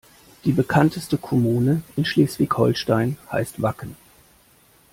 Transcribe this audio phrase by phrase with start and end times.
[0.45, 3.95] Die bekannteste Kommune in Schleswig-Holstein heißt Wacken.